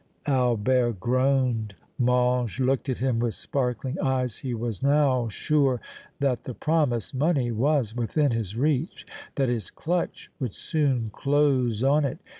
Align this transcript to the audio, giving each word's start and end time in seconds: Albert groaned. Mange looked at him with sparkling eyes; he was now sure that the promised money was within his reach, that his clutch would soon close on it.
Albert 0.25 0.99
groaned. 0.99 1.75
Mange 1.99 2.59
looked 2.59 2.89
at 2.89 2.97
him 2.97 3.19
with 3.19 3.35
sparkling 3.35 3.99
eyes; 3.99 4.37
he 4.39 4.51
was 4.51 4.81
now 4.81 5.27
sure 5.29 5.79
that 6.19 6.43
the 6.45 6.55
promised 6.55 7.13
money 7.13 7.51
was 7.51 7.95
within 7.95 8.31
his 8.31 8.57
reach, 8.57 9.05
that 9.35 9.47
his 9.47 9.69
clutch 9.69 10.31
would 10.39 10.55
soon 10.55 11.11
close 11.11 11.83
on 11.83 12.03
it. 12.03 12.17